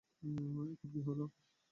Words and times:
এখন 0.23 0.67
কী 0.83 0.99
হলো? 1.07 1.25